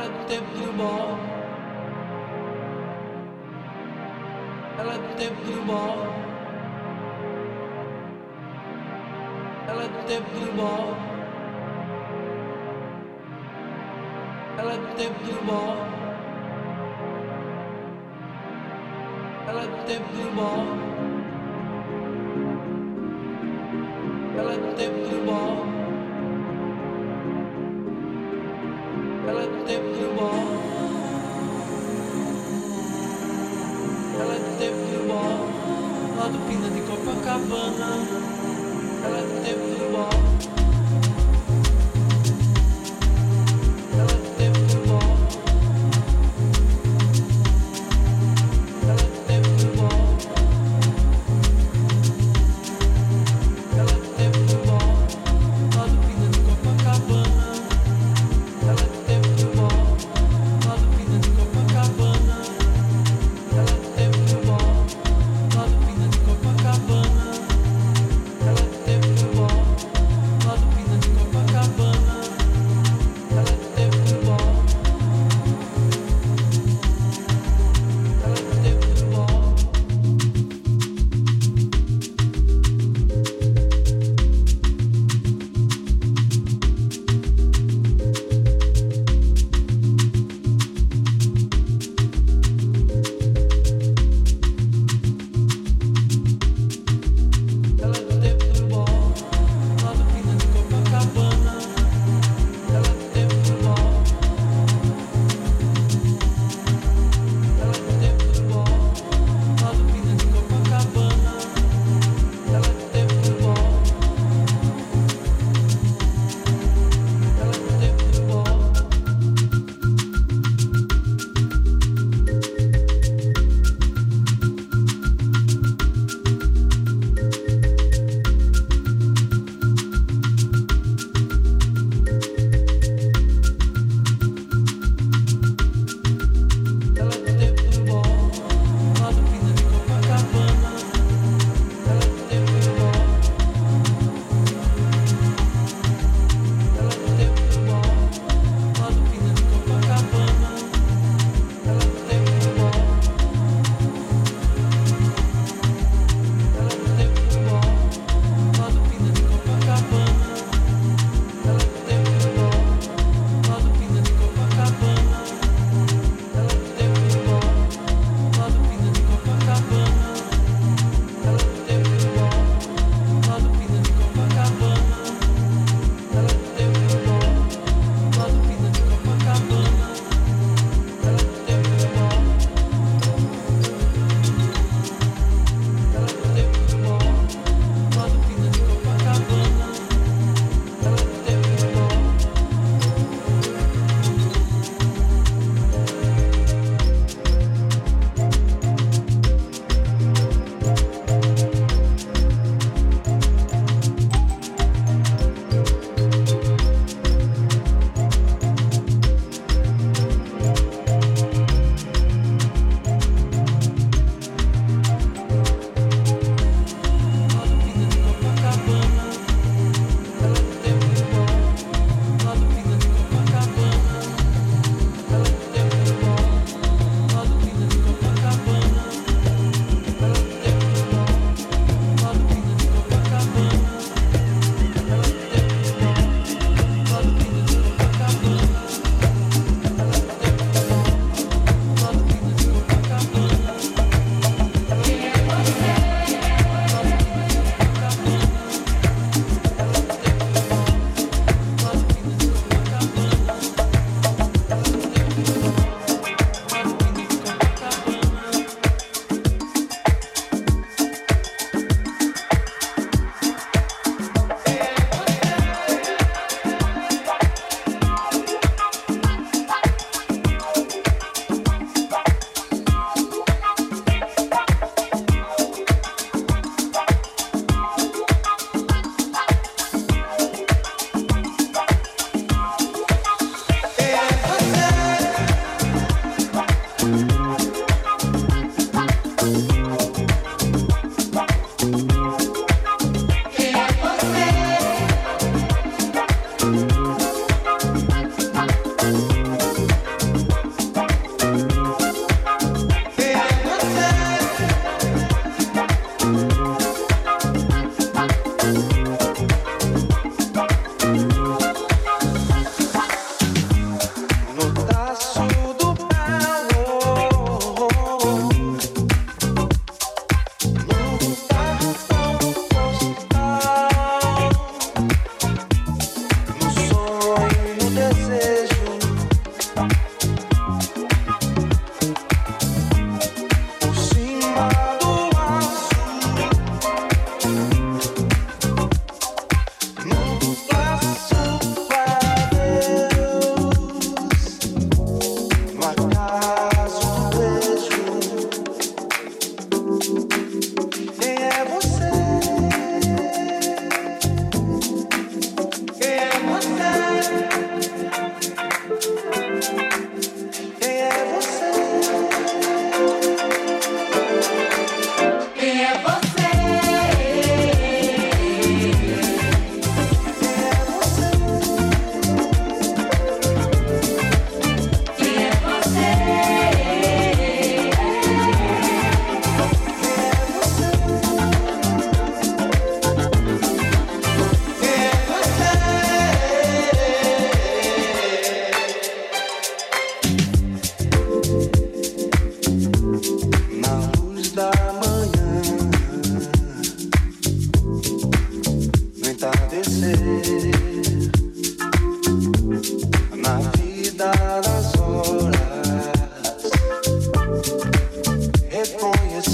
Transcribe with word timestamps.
Ela 0.00 0.08
teve 0.26 0.46
do 0.46 0.72
bom. 0.78 1.18
Ela 4.78 4.98
teve 5.18 5.34
do 5.44 5.66
bom. 5.66 6.06
Ela 9.68 9.88
teve 10.06 10.30
do 10.40 10.52
bom. 10.56 10.96
Ela 19.48 19.66
teve 19.86 20.02
do 20.16 20.34
bom. 20.34 20.89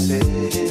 say 0.07 0.66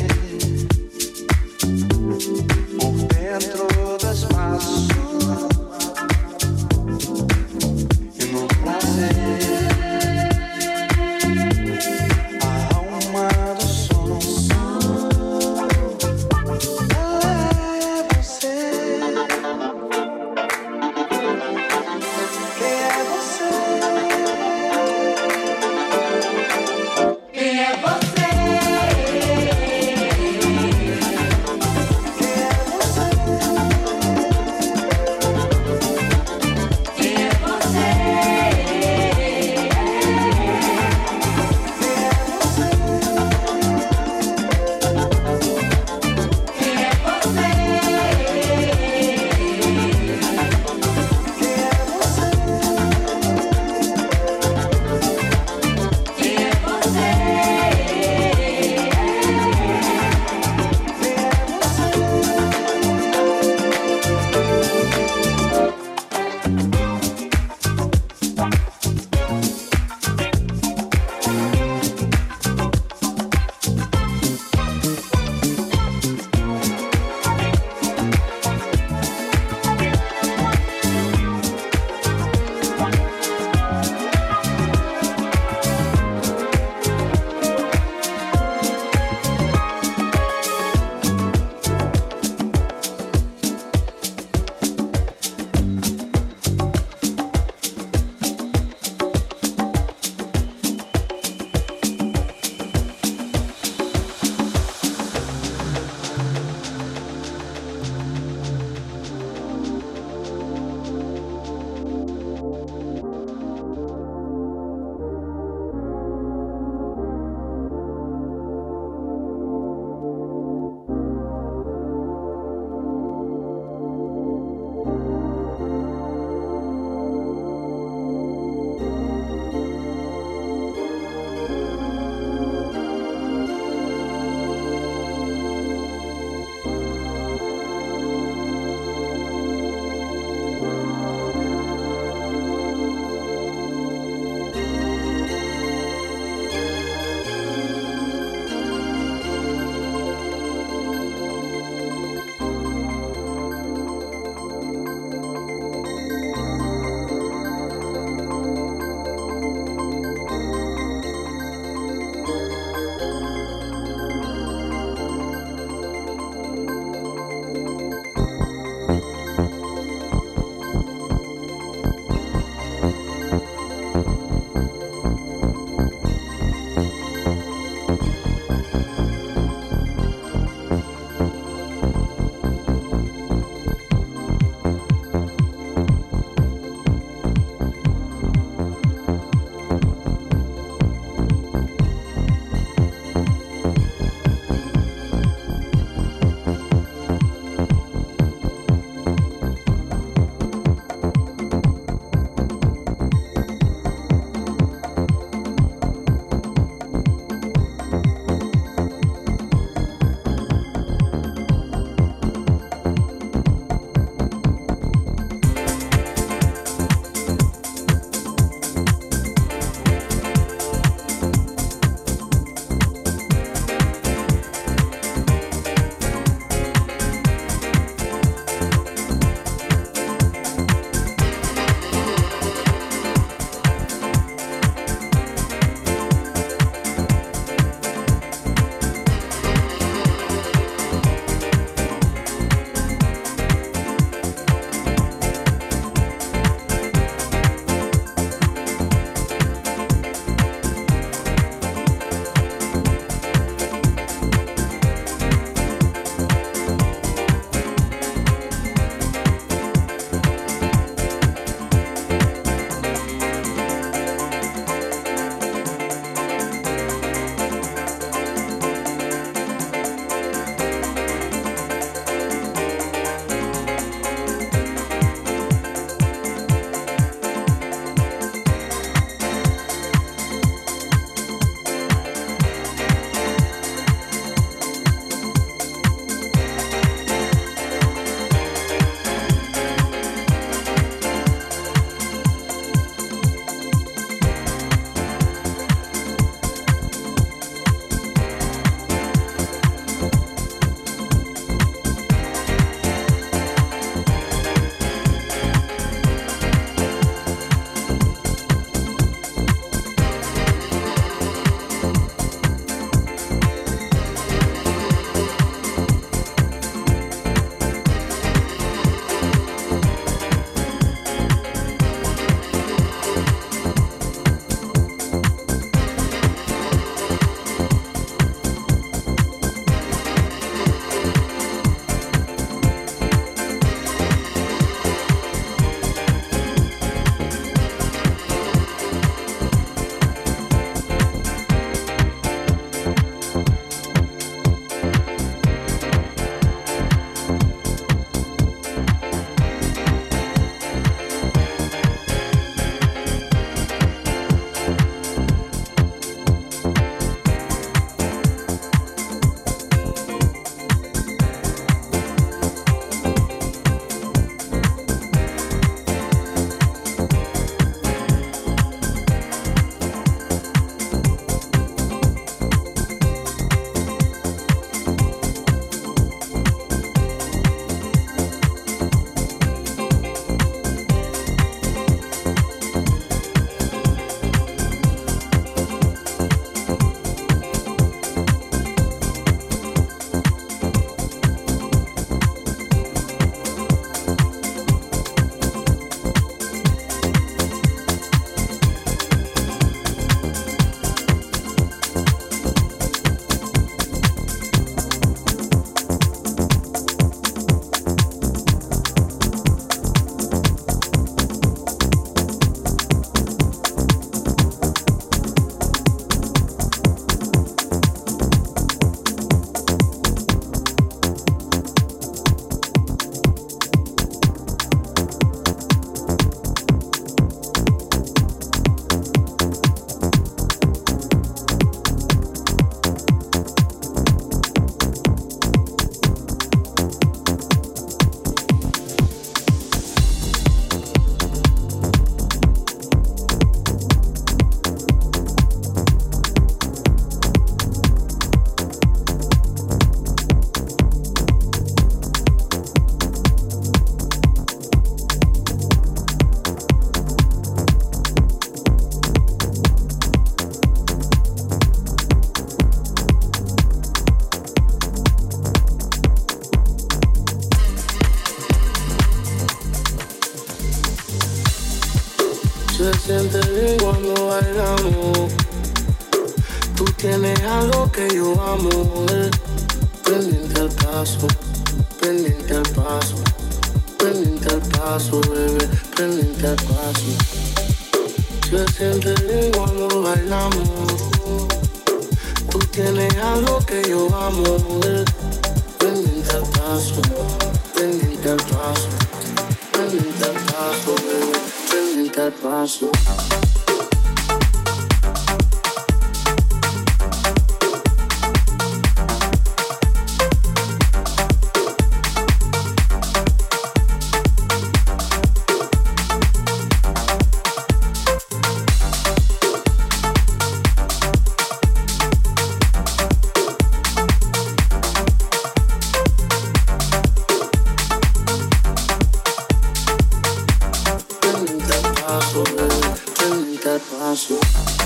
you. 534.24 534.85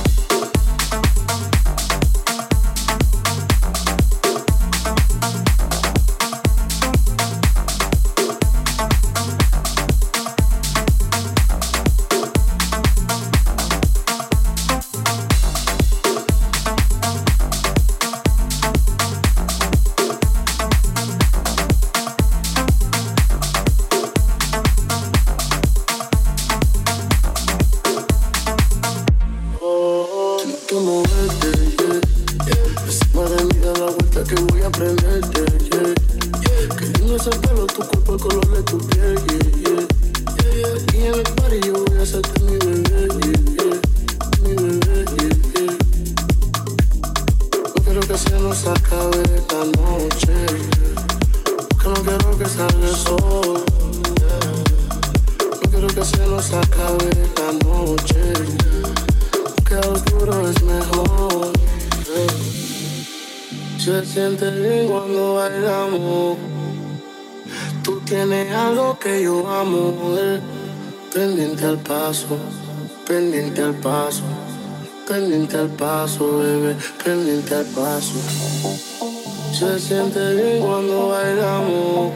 Se 78.01 79.79
siente 79.79 80.35
bien 80.35 80.63
cuando 80.63 81.09
bailamos. 81.09 82.13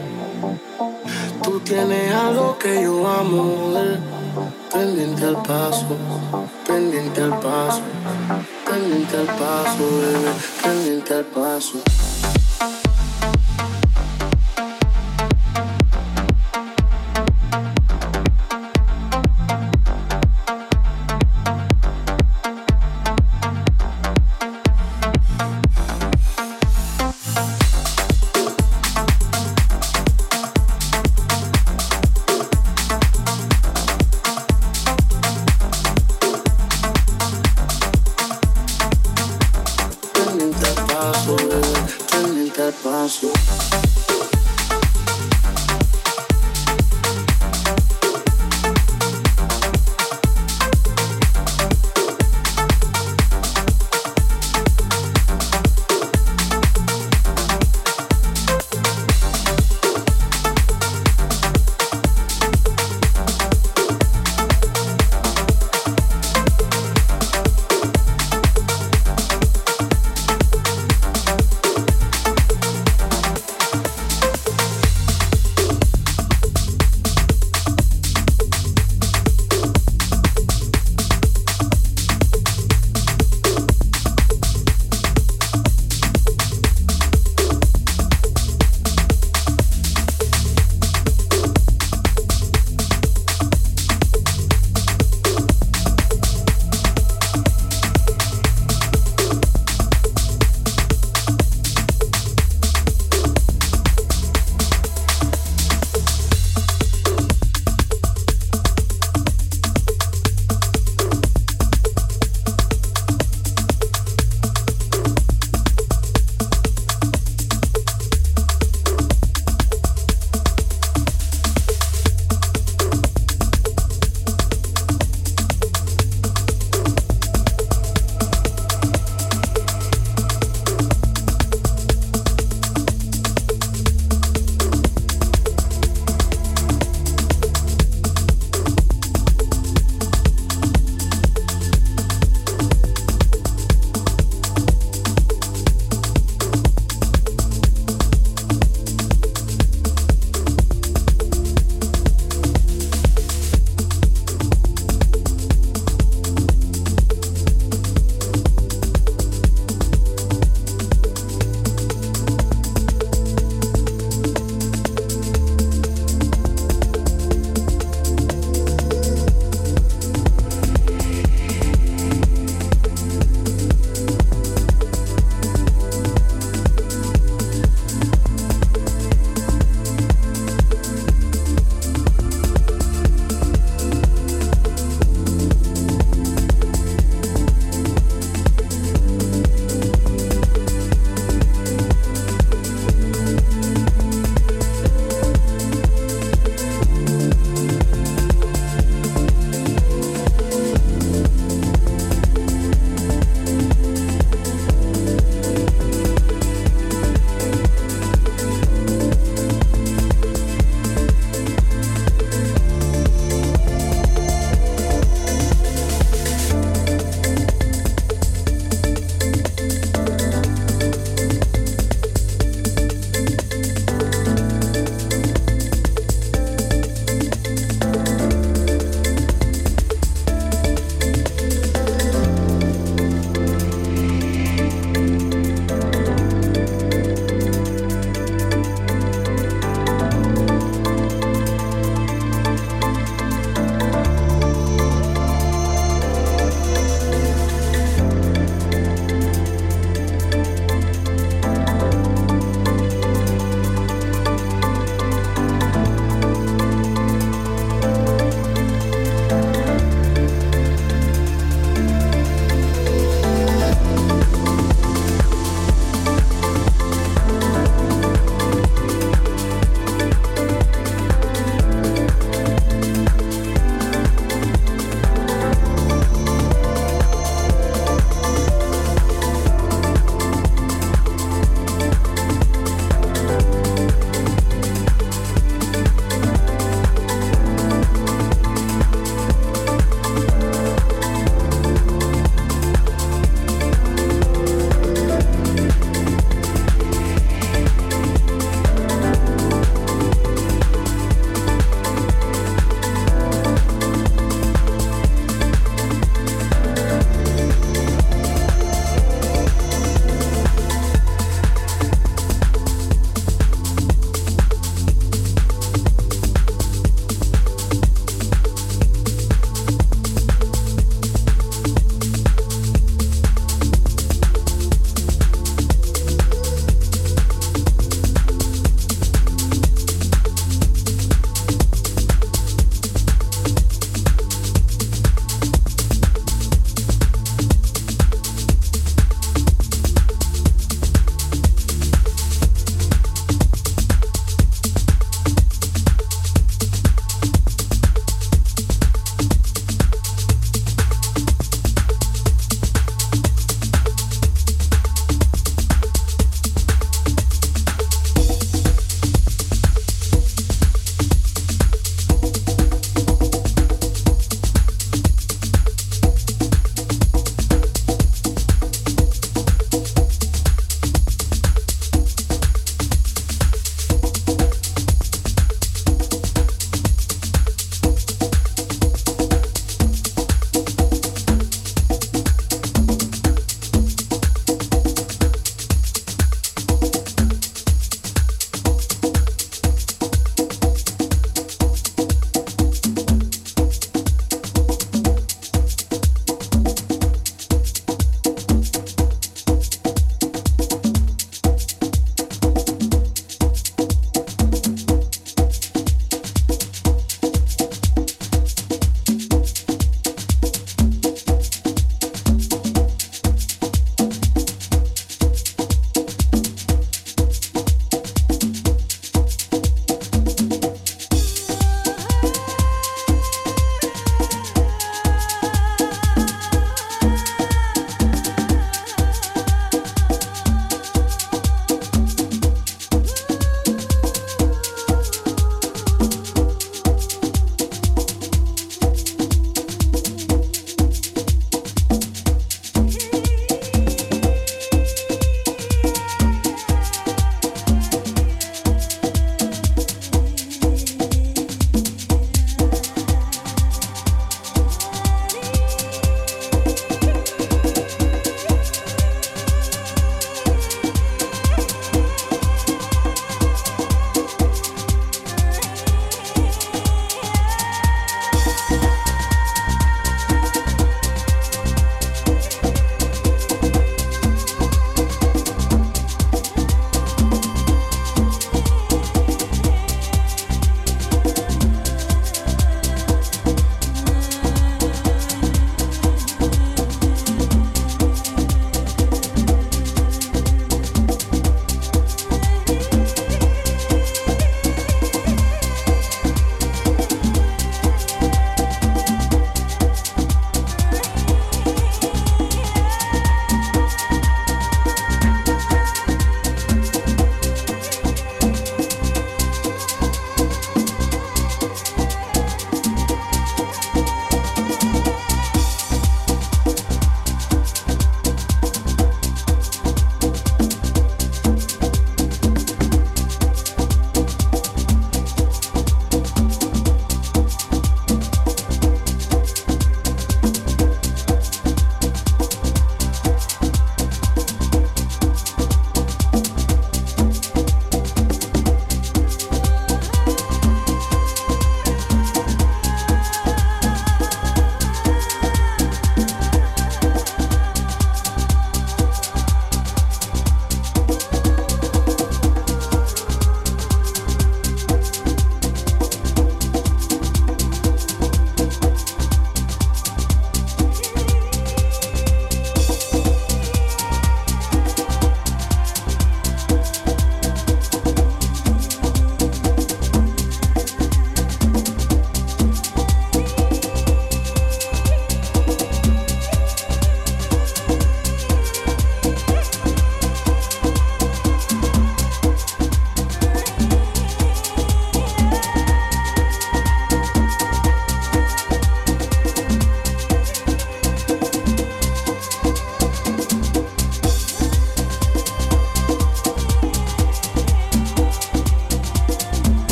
Tú 1.43 1.59
tienes 1.59 2.11
algo 2.11 2.57
que 2.57 2.81
yo 2.81 3.07
amo. 3.07 3.73
Eh. 3.77 3.99
Pendiente 4.73 5.25
al 5.25 5.41
paso, 5.43 5.85
pendiente 6.67 7.21
al 7.21 7.39
paso, 7.39 7.81
pendiente 8.69 9.15
al 9.15 9.25
paso, 9.25 9.77
bebé, 9.79 10.31
pendiente 10.61 11.13
al 11.13 11.25
paso. 11.25 11.79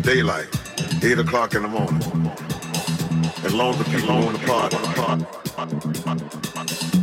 Daylight, 0.00 0.48
8 1.02 1.18
o'clock 1.18 1.54
in 1.54 1.62
the 1.62 1.68
morning. 1.68 2.00
As 3.44 3.52
long 3.52 3.74
as 3.74 3.78
the 3.78 3.84
people 3.84 4.08
want 4.24 4.38
to 4.38 4.46
party. 4.46 4.76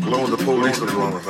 As 0.09 0.31
the 0.31 0.37
police 0.37 0.81
are 0.81 0.99
on 0.99 1.13
us 1.13 1.27